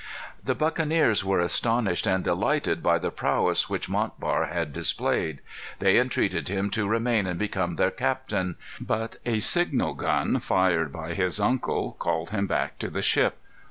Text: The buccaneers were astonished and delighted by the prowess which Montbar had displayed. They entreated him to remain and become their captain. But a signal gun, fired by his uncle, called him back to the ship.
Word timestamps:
The 0.43 0.55
buccaneers 0.55 1.23
were 1.23 1.39
astonished 1.39 2.07
and 2.07 2.23
delighted 2.23 2.81
by 2.81 2.97
the 2.97 3.11
prowess 3.11 3.69
which 3.69 3.87
Montbar 3.87 4.45
had 4.47 4.73
displayed. 4.73 5.41
They 5.77 5.99
entreated 5.99 6.47
him 6.49 6.71
to 6.71 6.87
remain 6.87 7.27
and 7.27 7.37
become 7.37 7.75
their 7.75 7.91
captain. 7.91 8.55
But 8.79 9.17
a 9.27 9.39
signal 9.41 9.93
gun, 9.93 10.39
fired 10.39 10.91
by 10.91 11.13
his 11.13 11.39
uncle, 11.39 11.91
called 11.99 12.31
him 12.31 12.47
back 12.47 12.79
to 12.79 12.89
the 12.89 13.03
ship. 13.03 13.37